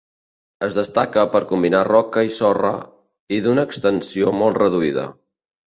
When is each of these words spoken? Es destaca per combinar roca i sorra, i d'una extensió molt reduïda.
Es 0.67 0.77
destaca 0.77 1.25
per 1.35 1.41
combinar 1.51 1.83
roca 1.89 2.25
i 2.29 2.33
sorra, 2.39 2.73
i 3.39 3.41
d'una 3.49 3.69
extensió 3.71 4.35
molt 4.43 4.61
reduïda. 4.67 5.09